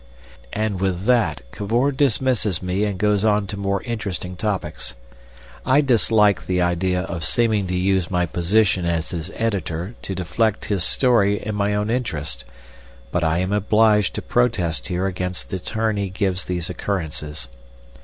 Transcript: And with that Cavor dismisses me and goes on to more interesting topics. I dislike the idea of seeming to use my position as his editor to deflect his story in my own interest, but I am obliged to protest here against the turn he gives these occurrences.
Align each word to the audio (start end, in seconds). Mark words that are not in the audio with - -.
And 0.51 0.79
with 0.79 1.05
that 1.05 1.41
Cavor 1.51 1.91
dismisses 1.91 2.63
me 2.63 2.85
and 2.85 2.97
goes 2.97 3.23
on 3.23 3.45
to 3.45 3.55
more 3.55 3.83
interesting 3.83 4.35
topics. 4.35 4.95
I 5.63 5.81
dislike 5.81 6.47
the 6.47 6.59
idea 6.59 7.01
of 7.01 7.23
seeming 7.23 7.67
to 7.67 7.75
use 7.75 8.09
my 8.09 8.25
position 8.25 8.83
as 8.83 9.11
his 9.11 9.29
editor 9.35 9.93
to 10.01 10.15
deflect 10.15 10.65
his 10.65 10.83
story 10.83 11.39
in 11.45 11.53
my 11.53 11.75
own 11.75 11.91
interest, 11.91 12.45
but 13.11 13.23
I 13.23 13.37
am 13.37 13.51
obliged 13.53 14.15
to 14.15 14.23
protest 14.23 14.87
here 14.87 15.05
against 15.05 15.51
the 15.51 15.59
turn 15.59 15.97
he 15.97 16.09
gives 16.09 16.45
these 16.45 16.67
occurrences. 16.67 17.47